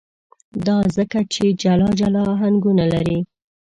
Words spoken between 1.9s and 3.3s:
جلا آهنګونه لري.